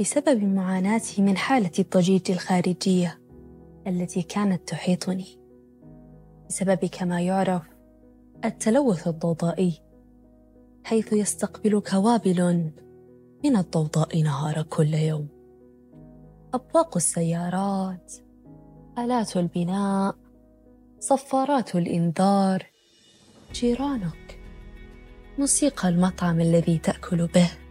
[0.00, 3.20] بسبب معاناتي من حالة الضجيج الخارجية
[3.86, 5.38] التي كانت تحيطني.
[6.48, 7.62] بسبب كما يعرف
[8.44, 9.82] التلوث الضوضائي
[10.84, 12.70] حيث يستقبلك وابل
[13.44, 15.28] من الضوضاء نهار كل يوم.
[16.54, 18.12] أبواق السيارات
[18.98, 20.16] آلات البناء
[21.00, 22.66] صفارات الإنذار
[23.54, 24.40] جيرانك
[25.38, 27.67] موسيقى المطعم الذي تأكل به.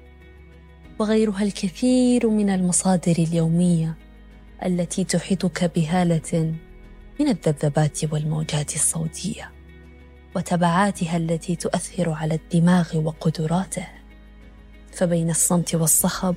[1.00, 3.96] وغيرها الكثير من المصادر اليومية
[4.66, 6.54] التي تحيطك بهالة
[7.20, 9.52] من الذبذبات والموجات الصوتية
[10.36, 13.88] وتبعاتها التي تؤثر على الدماغ وقدراته.
[14.92, 16.36] فبين الصمت والصخب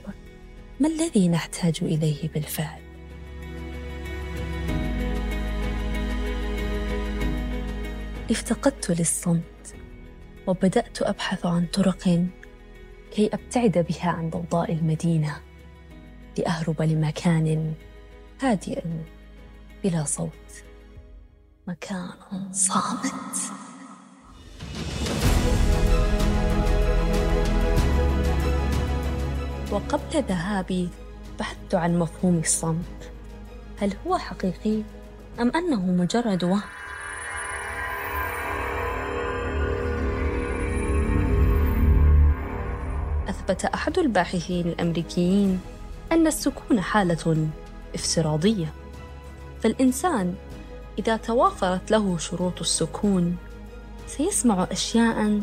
[0.81, 2.81] ما الذي نحتاج إليه بالفعل؟
[8.31, 9.75] افتقدت للصمت
[10.47, 12.25] وبدأت أبحث عن طرق
[13.11, 15.37] كي أبتعد بها عن ضوضاء المدينة
[16.39, 17.75] لأهرب لمكان
[18.43, 18.83] هادئ
[19.85, 20.31] بلا صوت.
[21.67, 22.09] مكان
[22.53, 23.37] صامت.
[29.73, 30.89] وقبل ذهابي
[31.39, 33.13] بحثت عن مفهوم الصمت.
[33.79, 34.83] هل هو حقيقي
[35.41, 36.80] أم أنه مجرد وهم؟
[43.51, 45.61] اثبت أحد الباحثين الأمريكيين
[46.13, 47.49] أن السكون حالة
[47.95, 48.73] افتراضية.
[49.61, 50.35] فالإنسان
[50.99, 53.37] إذا توافرت له شروط السكون
[54.07, 55.41] سيسمع أشياء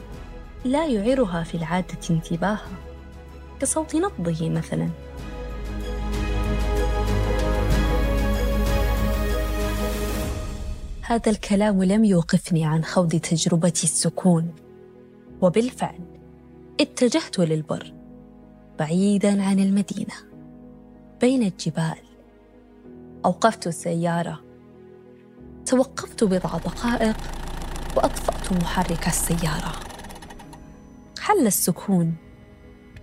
[0.66, 2.70] لا يعيرها في العادة انتباها
[3.60, 4.90] كصوت نبضه مثلا.
[11.02, 14.56] هذا الكلام لم يوقفني عن خوض تجربة السكون
[15.42, 16.00] وبالفعل
[16.82, 17.97] اتجهت للبر.
[18.80, 20.14] بعيدا عن المدينة
[21.22, 21.98] بين الجبال.
[23.26, 24.44] أوقفت السيارة.
[25.66, 27.18] توقفت بضع دقائق
[27.96, 29.72] وأطفأت محرك السيارة.
[31.20, 32.16] حل السكون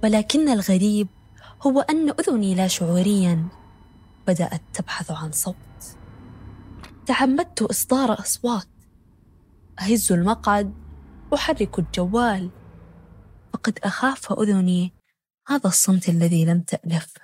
[0.04, 1.08] ولكن الغريب
[1.62, 3.48] هو أن أذني لا شعوريا.
[4.26, 5.54] بدأت تبحث عن صوت.
[7.06, 8.68] تعمدت إصدار أصوات.
[9.80, 10.74] أهز المقعد
[11.34, 12.50] أحرك الجوال.
[13.52, 14.92] فقد أخاف أذني.
[15.48, 17.14] هذا الصمت الذي لم تألف.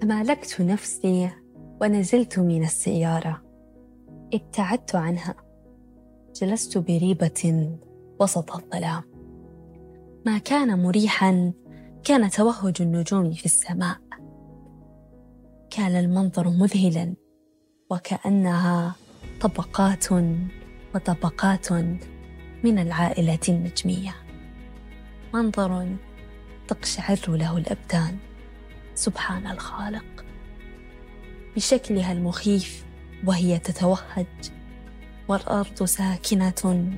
[0.00, 1.30] تمالكت نفسي
[1.80, 3.42] ونزلت من السيارة.
[4.34, 5.34] ابتعدت عنها.
[6.34, 7.70] جلست بريبة
[8.20, 9.02] وسط الظلام.
[10.26, 11.52] ما كان مريحا
[12.04, 13.98] كان توهج النجوم في السماء.
[15.70, 17.21] كان المنظر مذهلا.
[17.92, 18.94] وكأنها
[19.40, 20.12] طبقات
[20.94, 21.72] وطبقات
[22.64, 24.14] من العائلة النجمية.
[25.34, 25.96] منظر
[26.68, 28.16] تقشعر له الأبدان.
[28.94, 30.24] سبحان الخالق.
[31.56, 32.84] بشكلها المخيف
[33.26, 34.26] وهي تتوهج.
[35.28, 36.92] والأرض ساكنة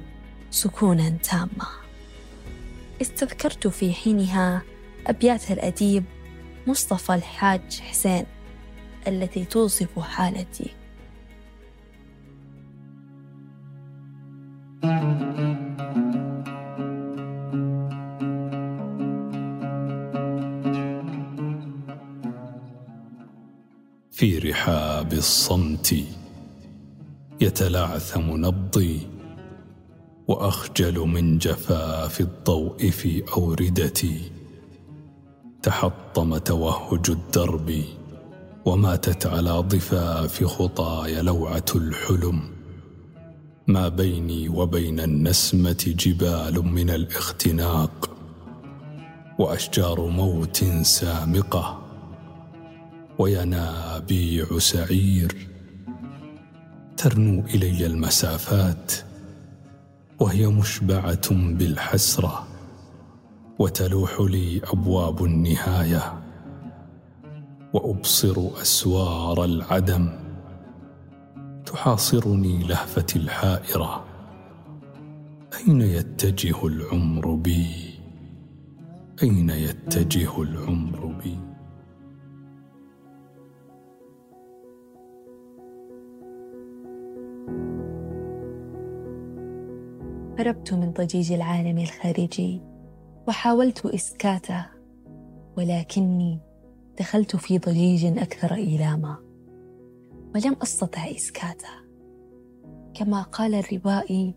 [0.50, 1.66] سكونا تاما.
[3.02, 4.62] استذكرت في حينها
[5.06, 6.04] أبيات الأديب
[6.66, 8.26] مصطفى الحاج حسين
[9.08, 10.83] التي توصف حالتي.
[24.24, 25.94] في رحاب الصمت.
[27.40, 29.00] يتلعثم نبضي
[30.28, 34.20] وأخجل من جفاف الضوء في أوردتي.
[35.62, 37.82] تحطم توهج الدرب
[38.64, 42.40] وماتت على ضفاف خطاي لوعة الحلم.
[43.66, 48.10] ما بيني وبين النسمة جبال من الاختناق.
[49.38, 51.83] وأشجار موت سامقة
[53.18, 55.48] وينابيع سعير
[56.96, 58.92] ترنو إلي المسافات
[60.20, 62.46] وهي مشبعة بالحسرة
[63.58, 66.22] وتلوح لي أبواب النهاية
[67.72, 70.08] وأبصر أسوار العدم
[71.66, 74.04] تحاصرني لهفتي الحائرة
[75.58, 77.66] أين يتجه العمر بي؟
[79.22, 81.53] أين يتجه العمر بي؟
[90.38, 92.62] هربت من ضجيج العالم الخارجي
[93.28, 94.66] وحاولت إسكاته
[95.56, 96.40] ولكني
[96.98, 99.16] دخلت في ضجيج أكثر إيلاما
[100.34, 101.68] ولم أستطع إسكاته.
[102.94, 104.34] كما قال الروائي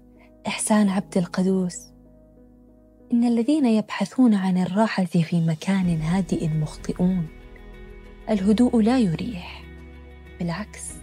[0.48, 1.76] إحسان عبد القدوس
[3.14, 7.28] إن الذين يبحثون عن الراحة في مكان هادئ مخطئون
[8.30, 9.64] الهدوء لا يريح.
[10.40, 10.94] بالعكس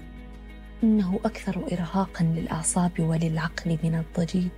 [0.83, 4.51] إنه أكثر إرهاقا للأعصاب وللعقل من الضجيج.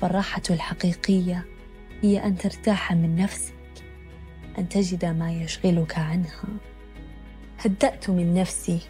[0.00, 1.46] فالراحة الحقيقية
[2.02, 3.54] هي أن ترتاح من نفسك
[4.58, 6.44] أن تجد ما يشغلك عنها.
[7.58, 8.80] هدأت من نفسي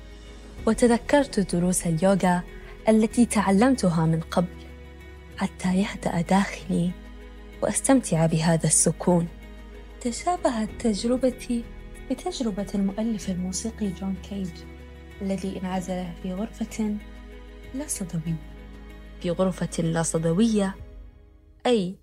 [0.67, 2.43] وتذكرت دروس اليوغا
[2.89, 4.61] التي تعلمتها من قبل
[5.37, 6.91] حتى يهدأ داخلي
[7.63, 9.29] وأستمتع بهذا السكون.
[10.01, 11.65] تشابهت تجربتي
[12.11, 14.51] بتجربة المؤلف الموسيقي جون كيج
[15.23, 16.97] الذي انعزل في غرفة
[17.75, 18.37] لا صدوية.
[19.23, 20.75] في غرفة لا صدوية
[21.67, 21.95] أي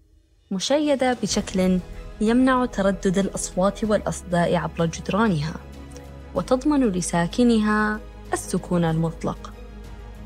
[0.52, 1.80] مشيدة بشكل
[2.22, 5.54] يمنع تردد الأصوات والأصداء عبر جدرانها
[6.36, 8.00] وتضمن لساكنها
[8.34, 9.54] السكون المطلق.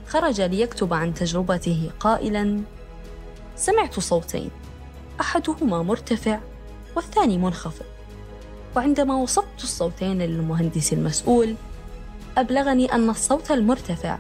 [0.07, 2.62] خرج ليكتب عن تجربته قائلا
[3.56, 4.50] سمعت صوتين
[5.19, 6.39] أحدهما مرتفع
[6.95, 7.86] والثاني منخفض
[8.75, 11.56] وعندما وصفت الصوتين للمهندس المسؤول
[12.38, 14.18] أبلغني أن الصوت المرتفع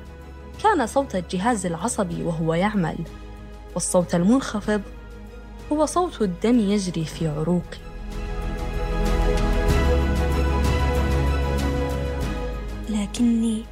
[0.63, 2.97] كان صوت الجهاز العصبي وهو يعمل
[3.73, 4.81] والصوت المنخفض
[5.71, 7.77] هو صوت الدم يجري في عروقي
[12.89, 13.63] لكني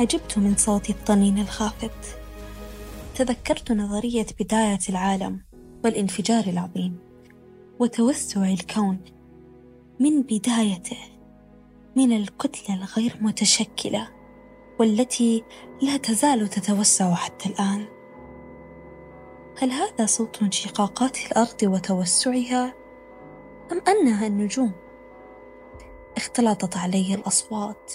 [0.00, 2.18] عجبت من صوت الطنين الخافت.
[3.14, 5.40] تذكرت نظرية بداية العالم
[5.84, 6.98] والانفجار العظيم
[7.78, 9.00] وتوسع الكون
[10.00, 10.98] من بدايته
[11.96, 14.08] من الكتلة الغير متشكلة
[14.80, 15.44] والتي
[15.82, 17.95] لا تزال تتوسع حتى الآن.
[19.58, 22.74] هل هذا صوت انشقاقات الأرض وتوسعها؟
[23.72, 24.72] أم أنها النجوم؟
[26.16, 27.92] اختلطت علي الأصوات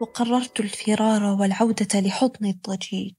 [0.00, 3.14] وقررت الفرار والعودة لحضن الضجيج.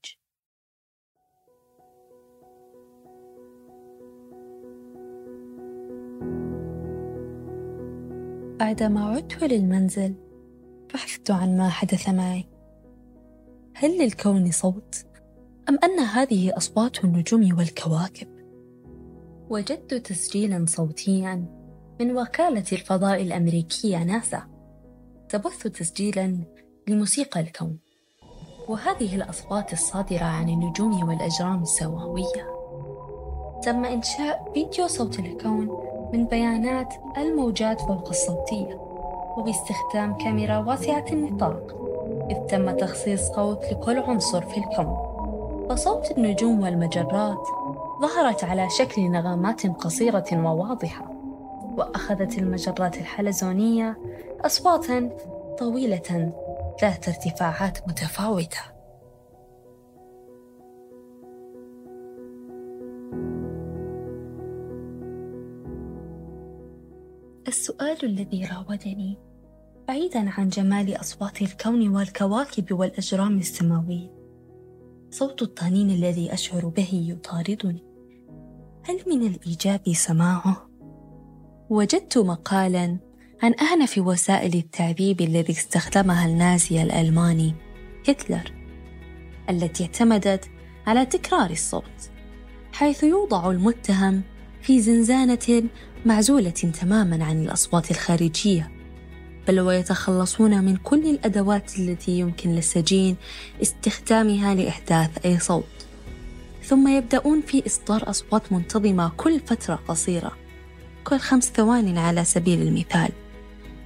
[8.58, 10.14] بعدما عدت للمنزل
[10.94, 12.48] بحثت عن ما حدث معي.
[13.74, 15.11] هل للكون صوت؟
[15.68, 18.28] أم أن هذه أصوات النجوم والكواكب؟
[19.50, 21.44] وجدت تسجيلا صوتيا
[22.00, 24.42] من وكالة الفضاء الأمريكية ناسا.
[25.28, 26.38] تبث تسجيلا
[26.88, 27.78] لموسيقى الكون.
[28.68, 32.46] وهذه الأصوات الصادرة عن النجوم والأجرام السماويه
[33.62, 35.68] تم إنشاء فيديو صوت الكون
[36.12, 38.74] من بيانات الموجات فوق الصوتية.
[39.36, 41.76] وباستخدام كاميرا واسعة النطاق
[42.30, 45.11] إذ تم تخصيص صوت لكل عنصر في الكون.
[45.72, 47.46] فصوت النجوم والمجرات.
[48.02, 51.10] ظهرت على شكل نغمات قصيرة وواضحة
[51.76, 53.98] وأخذت المجرات الحلزونية
[54.40, 55.10] أصواتا
[55.58, 56.32] طويلة
[56.82, 58.58] ذات ارتفاعات متفاوتة.
[67.48, 69.18] السؤال الذي راودني
[69.88, 74.21] بعيدا عن جمال أصوات الكون والكواكب والأجرام السماوية
[75.12, 77.82] صوت الطنين الذي أشعر به يطاردني
[78.84, 80.68] هل من الإيجاب سماعه؟
[81.70, 82.98] وجدت مقالا
[83.42, 87.54] عن أعنف وسائل التعذيب الذي استخدمها النازي الألماني
[88.08, 88.52] هتلر
[89.50, 90.50] التي اعتمدت
[90.86, 92.10] على تكرار الصوت
[92.72, 94.22] حيث يوضع المتهم
[94.62, 95.62] في زنزانة
[96.06, 98.71] معزولة تماما عن الأصوات الخارجية
[99.48, 103.16] بل ويتخلصون من كل الأدوات التي يمكن للسجين
[103.62, 105.64] استخدامها لإحداث أي صوت.
[106.64, 110.32] ثم يبدأون في إصدار أصوات منتظمة كل فترة قصيرة
[111.04, 113.10] كل خمس ثوان على سبيل المثال.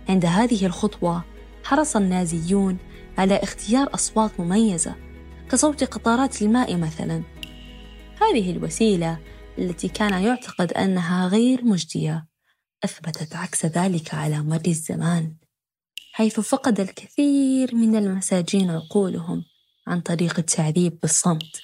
[0.09, 1.25] عند هذه الخطوة
[1.65, 2.77] حرص النازيون
[3.19, 4.95] على اختيار أصوات مميزة
[5.51, 7.23] كصوت قطارات الماء مثلا.
[8.23, 9.19] هذه الوسيلة
[9.59, 12.27] التي كان يعتقد أنها غير مجدية
[12.85, 15.46] أثبتت عكس ذلك على مر الزمان.
[16.17, 19.45] حيث فقد الكثير من المساجين عقولهم
[19.87, 21.63] عن طريق التعذيب بالصمت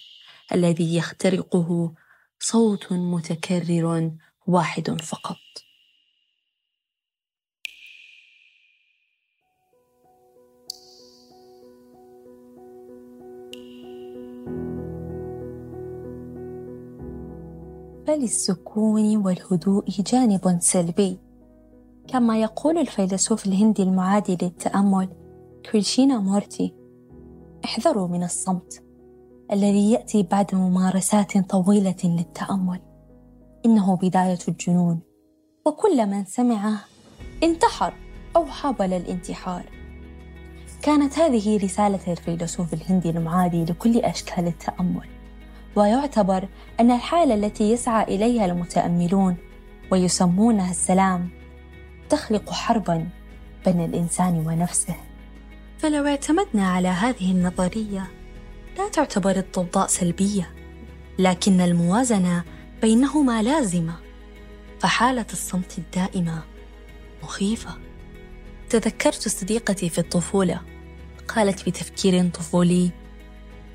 [0.55, 1.95] الذي يخترقه
[2.41, 4.13] صوت متكرر
[4.47, 5.37] واحد فقط.
[18.07, 21.32] فللسكون والهدوء جانب سلبي.
[22.13, 25.09] كما يقول الفيلسوف الهندي المعادي للتأمل
[25.71, 26.75] كريشينا مورتي.
[27.65, 28.85] احذروا من الصمت
[29.53, 32.81] الذي يأتي بعد ممارسات طويلة للتأمل.
[33.67, 35.01] إنه بداية الجنون.
[35.67, 36.79] وكل من سمعه
[37.43, 37.95] انتحر
[38.37, 39.65] أو حاول الانتحار.
[40.83, 45.09] كانت هذه رسالة الفيلسوف الهندي المعادي لكل أشكال التأمل.
[45.77, 46.49] ويعتبر
[46.81, 49.37] أن الحالة التي يسعى إليها المتأملون
[49.93, 51.42] ويسمونها السلام
[52.13, 53.09] تخلق حربا
[53.65, 54.97] بين الإنسان ونفسه.
[55.79, 58.11] فلو اعتمدنا على هذه النظرية
[58.79, 60.51] لا تعتبر الضوضاء سلبية
[61.19, 62.45] لكن الموازنة
[62.83, 63.95] بينهما لازمة.
[64.81, 66.43] فحالة الصمت الدائمة
[67.23, 67.71] مخيفة.
[68.71, 70.61] تذكرت صديقتي في الطفولة
[71.29, 72.91] قالت بتفكير طفولي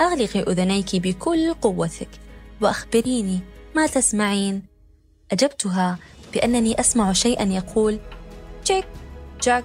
[0.01, 2.10] أغلقي أذنيك بكل قوتك
[2.62, 3.39] وأخبريني
[3.75, 4.63] ما تسمعين.
[5.32, 5.98] أجبتها
[6.34, 8.00] بأنني أسمع شيئا يقول
[8.68, 8.88] تشيك
[9.44, 9.64] جاك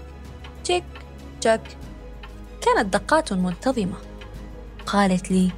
[0.65, 0.85] تشيك
[1.43, 1.77] جاك.
[2.61, 3.97] كانت دقات منتظمة.
[4.87, 5.51] قالت لي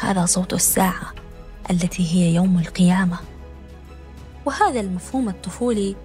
[0.00, 1.14] هذا صوت الساعة
[1.70, 3.18] التي هي يوم القيامة.
[4.44, 5.96] وهذا المفهوم الطفولي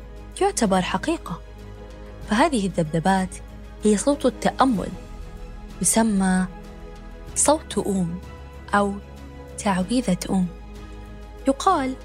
[0.41, 1.41] يعتبر حقيقة.
[2.29, 3.35] فهذه الذبذبات
[3.83, 4.89] هي صوت التأمل
[5.81, 6.45] يسمى
[7.35, 8.19] صوت أوم
[8.73, 8.93] أو
[9.57, 10.47] تعويذة أوم
[11.47, 11.95] يقال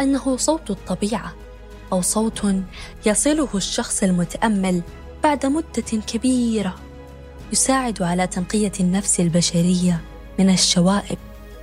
[0.00, 1.34] أنه صوت الطبيعة.
[1.92, 2.46] أو صوت
[3.06, 4.82] يصله الشخص المتأمل
[5.22, 6.74] بعد مدة كبيرة
[7.52, 10.00] يساعد على تنقية النفس البشرية
[10.38, 11.18] من الشوائب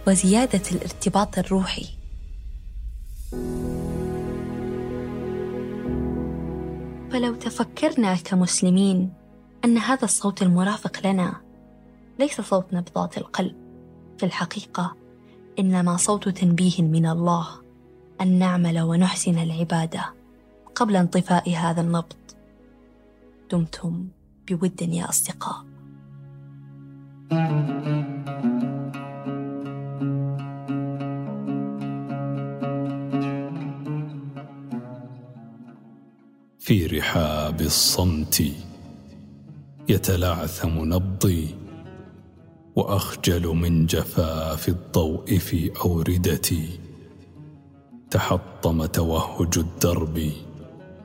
[0.07, 1.85] وزيادة الارتباط الروحي.
[7.11, 9.13] فلو تفكرنا كمسلمين
[9.65, 11.41] أن هذا الصوت المرافق لنا
[12.19, 13.55] ليس صوت نبضات القلب
[14.17, 14.95] في الحقيقة
[15.59, 17.64] إنما صوت تنبيه من الله.
[18.21, 20.13] أن نعمل ونحسن العبادة
[20.75, 22.13] قبل انطفاء هذا النبض.
[23.51, 24.07] دمتم
[24.47, 25.65] بود يا أصدقاء.
[36.59, 38.43] في رحاب الصمت
[39.89, 41.55] يتلعثم نبضي
[42.75, 46.84] وأخجل من جفاف الضوء في أوردتي.
[48.15, 50.31] تحطم توهج الدرب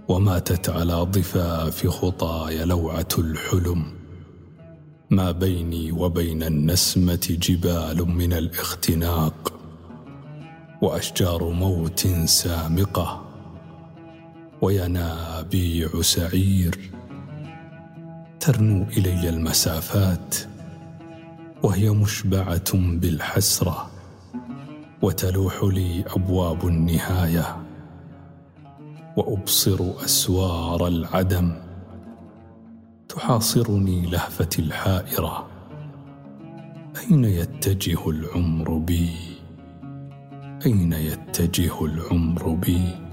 [0.08, 3.84] وماتت على ضفاف خطاي لوعة الحلم.
[5.10, 9.52] ما بيني وبين النسمة جبال من الاختناق
[10.82, 13.24] وأشجار موت سامقة
[14.62, 16.90] وينابيع سعير
[18.40, 20.36] ترنو إلي المسافات
[21.62, 23.89] وهي مشبعة بالحسرة.
[25.02, 27.56] وتلوح لي أبواب النهاية
[29.16, 31.52] وأبصر أسوار العدم
[33.08, 35.46] تحاصرني لهفتي الحائرة.
[37.00, 39.10] أين يتجه العمر بي؟
[40.66, 43.09] أين يتجه العمر بي؟